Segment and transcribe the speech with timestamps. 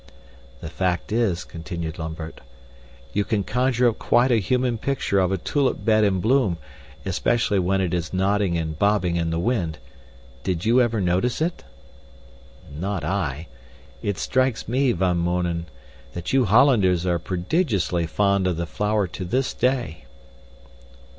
[0.61, 2.41] "The fact is," continued Lambert,
[3.13, 6.57] "you can conjure up quite a human picture of a tulip bed in bloom,
[7.05, 9.77] especially when it is nodding and bobbing in the wind.
[10.43, 11.63] Did you ever notice it?"
[12.73, 13.45] "Not I.
[14.01, 15.67] It strikes me, Van Mounen,
[16.13, 20.05] that you Hollanders are prodigiously fond of the flower to this day."